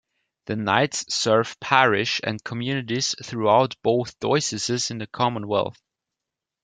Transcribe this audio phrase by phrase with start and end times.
[0.47, 5.79] The Knights serve parish and communities throughout both dioceses in the Commonwealth.